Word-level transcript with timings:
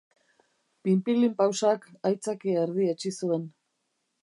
Pinpilinpausak 0.87 1.85
aitzakia 2.11 2.65
erdietsi 2.67 3.15
zuen 3.23 3.47